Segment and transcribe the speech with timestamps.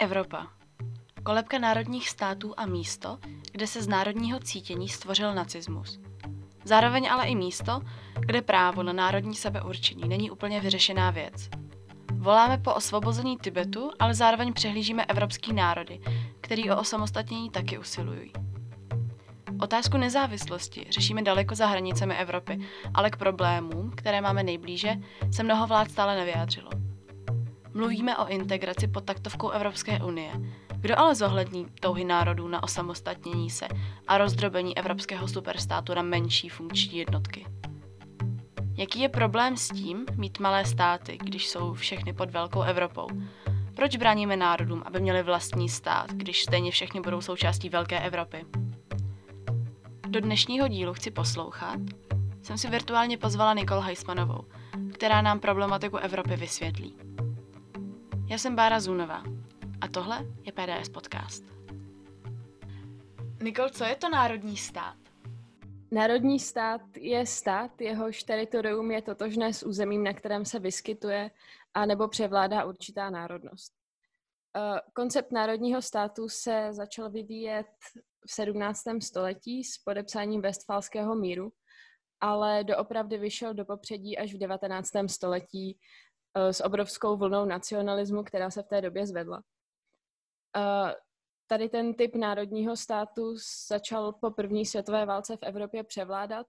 [0.00, 0.46] Evropa.
[1.22, 3.18] Kolebka národních států a místo,
[3.52, 6.00] kde se z národního cítění stvořil nacismus.
[6.64, 7.80] Zároveň ale i místo,
[8.20, 11.48] kde právo na národní sebeurčení není úplně vyřešená věc.
[12.12, 16.00] Voláme po osvobození Tibetu, ale zároveň přehlížíme evropský národy,
[16.40, 18.32] který o osamostatnění taky usilují.
[19.60, 22.58] Otázku nezávislosti řešíme daleko za hranicemi Evropy,
[22.94, 24.96] ale k problémům, které máme nejblíže,
[25.30, 26.77] se mnoho vlád stále nevyjádřilo.
[27.74, 30.32] Mluvíme o integraci pod taktovkou Evropské unie.
[30.80, 33.68] Kdo ale zohlední touhy národů na osamostatnění se
[34.08, 37.46] a rozdrobení evropského superstátu na menší funkční jednotky?
[38.76, 43.06] Jaký je problém s tím mít malé státy, když jsou všechny pod velkou Evropou?
[43.74, 48.44] Proč bráníme národům, aby měli vlastní stát, když stejně všechny budou součástí velké Evropy?
[50.08, 51.80] Do dnešního dílu chci poslouchat.
[52.42, 54.44] Jsem si virtuálně pozvala Nikol Heismanovou,
[54.92, 57.07] která nám problematiku Evropy vysvětlí.
[58.30, 59.22] Já jsem Bára Zunová
[59.80, 61.44] a tohle je PDS Podcast.
[63.42, 64.96] Nikol, co je to národní stát?
[65.90, 71.30] Národní stát je stát, jehož teritorium je totožné s územím, na kterém se vyskytuje
[71.74, 73.72] a nebo převládá určitá národnost.
[74.56, 77.66] Eh, koncept národního státu se začal vyvíjet
[78.26, 79.00] v 17.
[79.02, 81.52] století s podepsáním Westfalského míru,
[82.20, 84.90] ale doopravdy vyšel do popředí až v 19.
[85.06, 85.78] století
[86.38, 89.42] s obrovskou vlnou nacionalismu, která se v té době zvedla.
[90.56, 90.94] Eh,
[91.46, 93.36] tady ten typ národního státu
[93.68, 96.46] začal po první světové válce v Evropě převládat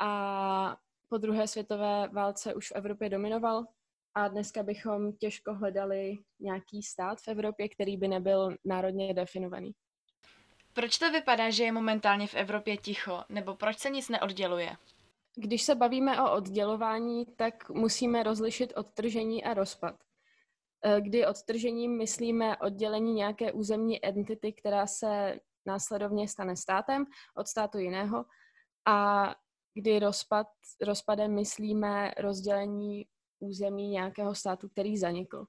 [0.00, 0.76] a
[1.08, 3.64] po druhé světové válce už v Evropě dominoval
[4.14, 9.72] a dneska bychom těžko hledali nějaký stát v Evropě, který by nebyl národně definovaný.
[10.72, 14.76] Proč to vypadá, že je momentálně v Evropě ticho, nebo proč se nic neodděluje?
[15.40, 19.94] Když se bavíme o oddělování, tak musíme rozlišit odtržení a rozpad.
[20.84, 27.04] Eh, kdy odtržením myslíme oddělení nějaké územní entity, která se následovně stane státem
[27.36, 28.24] od státu jiného
[28.86, 29.28] a
[29.74, 30.46] kdy rozpad,
[30.80, 33.06] rozpadem myslíme rozdělení
[33.40, 35.46] území nějakého státu, který zanikl.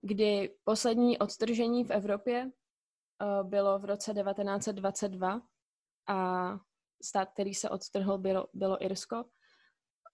[0.00, 5.40] Kdy poslední odtržení v Evropě uh, bylo v roce 1922
[6.08, 6.58] a
[7.02, 9.24] stát, který se odtrhl, bylo, bylo Irsko.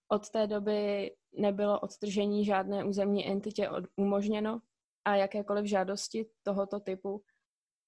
[0.07, 4.59] Od té doby nebylo odtržení žádné územní entitě umožněno
[5.05, 7.23] a jakékoliv žádosti tohoto typu,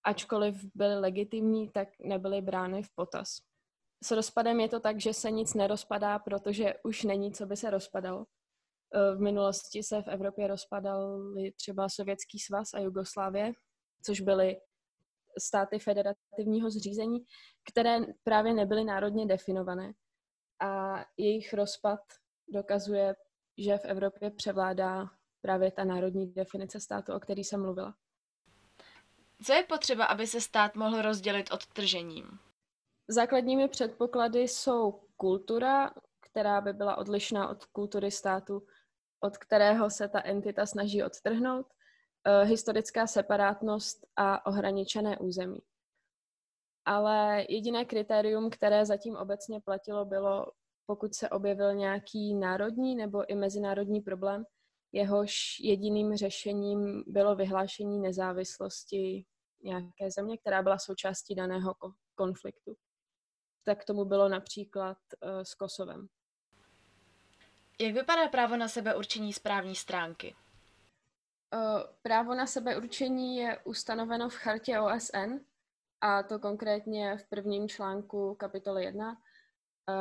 [0.05, 3.37] ačkoliv byly legitimní, tak nebyly brány v potaz.
[4.03, 7.69] S rozpadem je to tak, že se nic nerozpadá, protože už není, co by se
[7.69, 8.25] rozpadalo.
[8.95, 13.53] Eh, v minulosti se v Evropě rozpadaly třeba Sovětský svaz a Jugoslávie,
[14.03, 14.57] což byly
[15.39, 17.19] státy federativního zřízení,
[17.71, 19.93] které právě nebyly národně definované.
[20.59, 21.99] A jejich rozpad
[22.47, 23.15] dokazuje,
[23.57, 25.05] že v Evropě převládá
[25.41, 27.95] právě ta národní definice státu, o který jsem mluvila.
[29.43, 32.39] Co je potřeba, aby se stát mohl rozdělit od tržením?
[33.07, 38.67] Základními předpoklady jsou kultura, která by byla odlišná od kultury státu,
[39.19, 41.67] od kterého se ta entita snaží odtrhnout,
[42.43, 45.59] historická separátnost a ohraničené území.
[46.85, 50.45] Ale jediné kritérium, které zatím obecně platilo, bylo,
[50.85, 54.45] pokud se objevil nějaký národní nebo i mezinárodní problém,
[54.91, 59.25] jehož jediným řešením bylo vyhlášení nezávislosti
[59.63, 61.75] nějaké země, která byla součástí daného
[62.15, 62.75] konfliktu.
[63.63, 66.07] Tak tomu bylo například uh, s Kosovem.
[67.81, 70.35] Jak vypadá právo na sebeurčení správní stránky?
[72.01, 75.39] Právo na sebeurčení je ustanoveno v chartě OSN,
[76.01, 79.17] a to konkrétně v prvním článku kapitoly 1.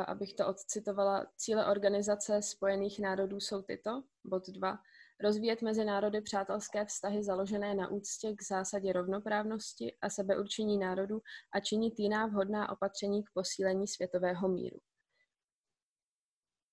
[0.07, 4.79] Abych to odcitovala, cíle Organizace spojených národů jsou tyto, bod 2.
[5.19, 11.59] Rozvíjet mezi národy přátelské vztahy založené na úctě k zásadě rovnoprávnosti a sebeurčení národů a
[11.59, 14.79] činit jiná vhodná opatření k posílení světového míru.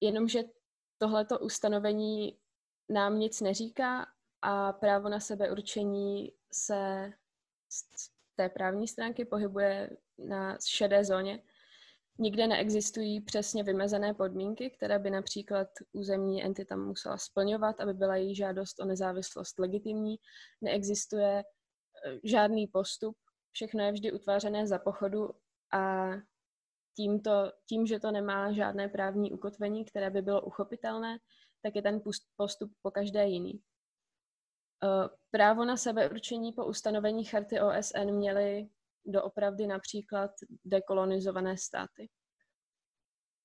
[0.00, 0.43] Jenomže
[0.99, 2.38] tohleto ustanovení
[2.88, 4.06] nám nic neříká
[4.43, 7.12] a právo na sebeurčení se
[7.69, 11.43] z té právní stránky pohybuje na šedé zóně.
[12.19, 18.35] Nikde neexistují přesně vymezené podmínky, které by například územní entita musela splňovat, aby byla její
[18.35, 20.17] žádost o nezávislost legitimní.
[20.61, 23.17] Neexistuje eh, žádný postup,
[23.50, 25.31] všechno je vždy utvářené za pochodu
[25.73, 26.11] a
[26.97, 31.19] tímto, tím, že to nemá žádné právní ukotvení, které by bylo uchopitelné,
[31.62, 32.00] tak je ten
[32.37, 33.62] postup po každé jiný.
[34.84, 38.69] Eh, právo na sebeurčení po ustanovení charty OSN měly
[39.05, 40.31] doopravdy například
[40.64, 42.11] dekolonizované státy.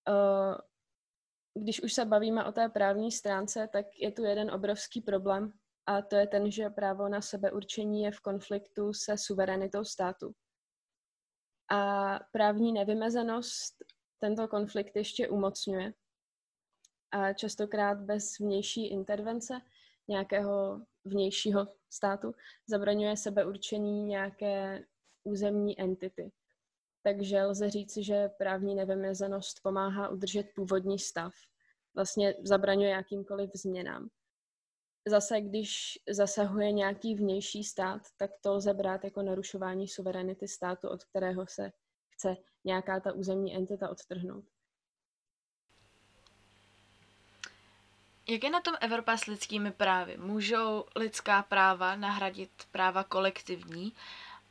[0.09, 0.57] Eh,
[1.53, 5.53] když už se bavíme o té právní stránce, tak je tu jeden obrovský problém
[5.85, 10.33] a to je ten, že právo na sebeurčení je v konfliktu se suverenitou státu.
[11.71, 13.75] A právní nevymezenost
[14.19, 15.93] tento konflikt ještě umocňuje.
[17.11, 19.61] A častokrát bez vnější intervence
[20.07, 22.33] nějakého vnějšího státu
[22.67, 24.85] zabraňuje sebeurčení nějaké
[25.23, 26.31] územní entity.
[27.03, 31.33] Takže lze říci, že právní nevymezenost pomáhá udržet původní stav.
[31.95, 34.09] Vlastně zabraňuje jakýmkoliv změnám.
[35.07, 41.03] Zase, když zasahuje nějaký vnější stát, tak to lze brát jako narušování suverenity státu, od
[41.03, 41.71] kterého se
[42.09, 44.45] chce nějaká ta územní entita odtrhnout.
[48.29, 50.17] Jak je na tom Evropa s lidskými právy?
[50.17, 53.93] Můžou lidská práva nahradit práva kolektivní?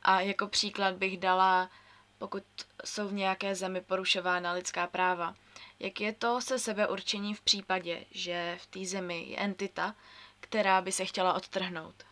[0.01, 1.69] A jako příklad bych dala,
[2.17, 2.43] pokud
[2.85, 5.35] jsou v nějaké zemi porušována lidská práva.
[5.79, 9.95] Jak je to se sebeurčením v případě, že v té zemi je entita,
[10.39, 12.03] která by se chtěla odtrhnout?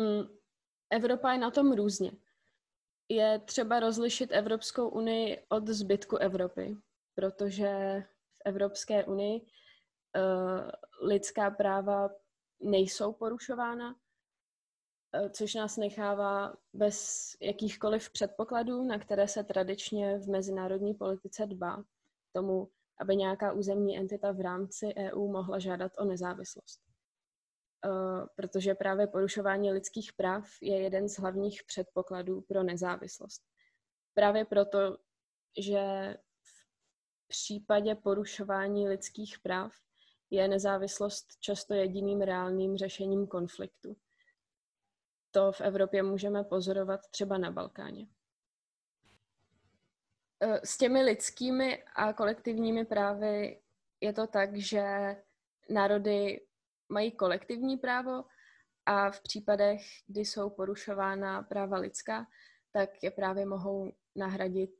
[0.00, 0.38] Mm,
[0.90, 2.10] Evropa je na tom různě.
[3.08, 6.76] Je třeba rozlišit Evropskou unii od zbytku Evropy,
[7.14, 8.02] protože
[8.44, 10.70] Evropské unii uh,
[11.08, 12.10] lidská práva
[12.60, 20.94] nejsou porušována, uh, což nás nechává bez jakýchkoliv předpokladů, na které se tradičně v mezinárodní
[20.94, 21.84] politice dbá,
[22.32, 22.68] tomu,
[23.00, 26.80] aby nějaká územní entita v rámci EU mohla žádat o nezávislost.
[27.86, 33.42] Uh, protože právě porušování lidských práv je jeden z hlavních předpokladů pro nezávislost.
[34.14, 34.96] Právě proto,
[35.58, 36.14] že
[37.32, 39.72] případě porušování lidských práv
[40.30, 43.96] je nezávislost často jediným reálným řešením konfliktu.
[45.30, 48.06] To v Evropě můžeme pozorovat třeba na Balkáně.
[50.40, 53.60] Eh, s těmi lidskými a kolektivními právy
[54.00, 54.82] je to tak, že
[55.70, 56.46] národy
[56.88, 58.24] mají kolektivní právo
[58.86, 62.26] a v případech, kdy jsou porušována práva lidská,
[62.72, 64.70] tak je právě mohou nahradit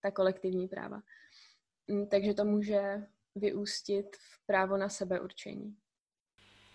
[0.00, 1.02] ta kolektivní práva.
[1.86, 5.76] Mm, takže to může vyústit v právo na sebeurčení.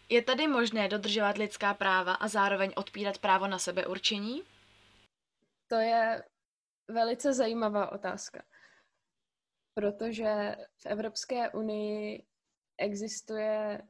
[0.09, 4.43] Je tady možné dodržovat lidská práva a zároveň odpírat právo na sebeurčení?
[5.67, 6.23] To je
[6.87, 8.43] velice zajímavá otázka,
[9.73, 12.25] protože v Evropské unii
[12.77, 13.81] existuje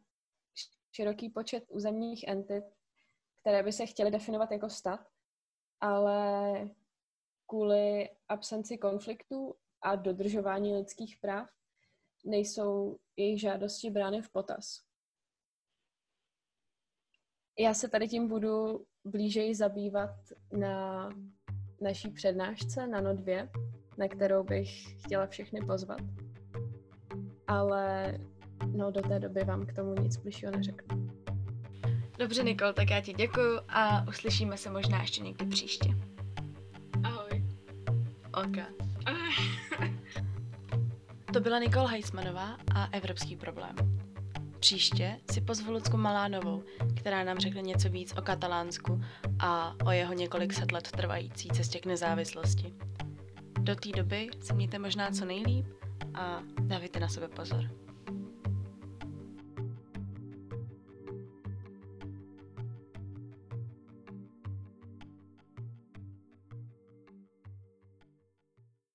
[0.92, 2.64] široký počet územních entit,
[3.42, 5.08] které by se chtěly definovat jako stát,
[5.82, 6.54] ale
[7.48, 11.50] kvůli absenci konfliktů a dodržování lidských práv
[12.26, 14.82] nejsou jejich žádosti brány v potaz.
[17.60, 20.16] Já se tady tím budu blížeji zabývat
[20.52, 21.10] na
[21.82, 23.48] naší přednášce na NO 2,
[23.98, 26.02] na kterou bych chtěla všechny pozvat.
[27.48, 28.14] Ale
[28.66, 31.08] no, do té doby vám k tomu nic bližšího neřeknu.
[32.20, 35.90] Dobře, Nikol, tak já ti děkuju a uslyšíme se možná ještě někdy příště.
[37.04, 37.46] Ahoj.
[38.34, 38.89] Ok.
[41.34, 43.76] to byla Nikol Heismanová a Evropský problém.
[44.60, 46.64] Příště si pozvu Lucku Malánovou,
[46.96, 49.02] která nám řekne něco víc o Katalánsku
[49.40, 52.74] a o jeho několik set let trvající cestě k nezávislosti.
[53.60, 55.66] Do té doby se mějte možná co nejlíp
[56.14, 57.89] a dávajte na sebe pozor.